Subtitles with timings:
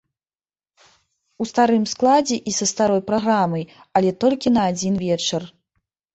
[1.45, 3.63] У старым складзе і са старой праграмай,
[4.01, 5.49] але толькі на адзін вечар.